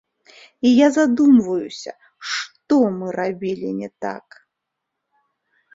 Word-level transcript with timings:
І 0.67 0.71
я 0.71 0.87
задумваюся, 0.95 1.91
што 2.31 2.75
мы 2.97 3.05
рабілі 3.19 3.69
не 3.85 3.89
так. 4.09 4.27